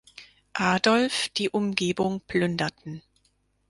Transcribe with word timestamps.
Adolf 0.55 1.29
die 1.37 1.51
Umgebung 1.51 2.21
plünderten. 2.21 3.03